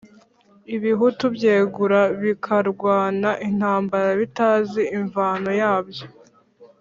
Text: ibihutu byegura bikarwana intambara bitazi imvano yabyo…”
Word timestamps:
ibihutu 0.75 1.25
byegura 1.35 1.99
bikarwana 2.23 3.29
intambara 3.47 4.09
bitazi 4.21 4.81
imvano 4.99 5.51
yabyo…” 5.61 6.05